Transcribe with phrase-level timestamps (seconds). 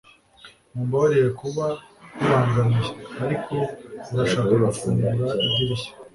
[0.73, 1.65] mumbabarire kuba
[2.17, 2.91] nkubangamiye,
[3.23, 3.55] ariko
[4.11, 5.91] urashaka gufungura idirishya